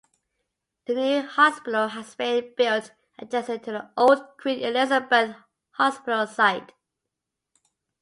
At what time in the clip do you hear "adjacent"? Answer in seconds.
3.19-3.61